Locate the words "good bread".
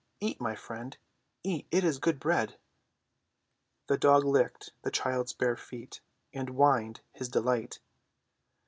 1.99-2.57